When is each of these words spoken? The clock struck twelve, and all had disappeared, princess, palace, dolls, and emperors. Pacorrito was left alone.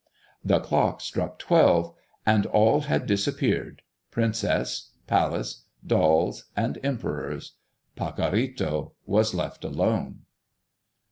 The 0.43 0.59
clock 0.61 0.99
struck 0.99 1.37
twelve, 1.37 1.93
and 2.25 2.47
all 2.47 2.79
had 2.81 3.05
disappeared, 3.05 3.83
princess, 4.09 4.89
palace, 5.05 5.65
dolls, 5.85 6.45
and 6.57 6.79
emperors. 6.83 7.51
Pacorrito 7.95 8.93
was 9.05 9.35
left 9.35 9.63
alone. 9.63 10.21